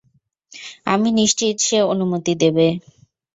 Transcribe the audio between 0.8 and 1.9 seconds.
আমি নিশ্চিত সে